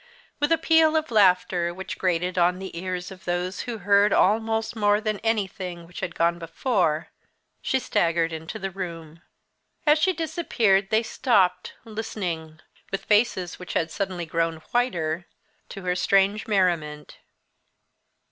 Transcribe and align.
With 0.39 0.51
a 0.51 0.57
peal 0.57 0.95
of 0.95 1.11
laughter, 1.11 1.71
which 1.75 1.99
grated 1.99 2.35
on 2.35 2.57
the 2.57 2.75
ears 2.75 3.11
of 3.11 3.23
those 3.25 3.61
who 3.69 3.77
heard 3.77 4.11
almost 4.11 4.75
more 4.75 4.99
than 4.99 5.19
anything 5.19 5.85
which 5.85 5.99
had 5.99 6.15
gone 6.15 6.39
before, 6.39 7.09
she 7.61 7.77
staggered 7.77 8.33
into 8.33 8.57
the 8.57 8.71
room. 8.71 9.21
As 9.85 9.99
she 9.99 10.11
disappeared 10.11 10.89
they 10.89 11.03
stopped, 11.03 11.75
listening, 11.85 12.61
with 12.89 13.05
faces 13.05 13.59
which 13.59 13.73
had 13.73 13.91
suddenly 13.91 14.25
grown 14.25 14.63
whiter, 14.73 15.27
to 15.69 15.83
her 15.83 15.95
strange 15.95 16.47
merriment. 16.47 17.19